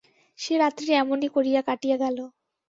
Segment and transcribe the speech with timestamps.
[0.39, 2.17] সে রাত্রি এমনি করিয়া কাটিয়া গেল।